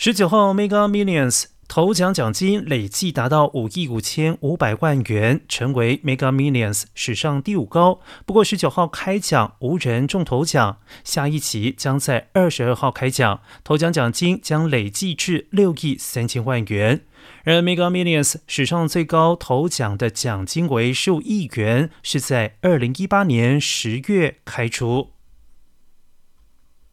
[0.00, 7.98] 十九号 Mega Millions 头奖奖金累计达到五亿五千五百万元，成为 Mega Millions 史上第五高。
[8.24, 17.00] 不过十九号开奖无人中头奖，下一期将在二十二号开奖，头奖奖金将累计至六亿三千万元。
[17.42, 25.10] 而 Mega Millions 史上最高头奖的奖金为十五亿元，是在二零一八年十月开出。